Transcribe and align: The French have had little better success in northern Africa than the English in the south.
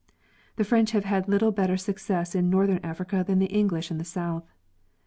The 0.55 0.63
French 0.63 0.93
have 0.93 1.05
had 1.05 1.27
little 1.27 1.51
better 1.51 1.77
success 1.77 2.33
in 2.33 2.49
northern 2.49 2.79
Africa 2.79 3.23
than 3.23 3.37
the 3.37 3.45
English 3.53 3.91
in 3.91 3.99
the 3.99 4.03
south. 4.03 4.51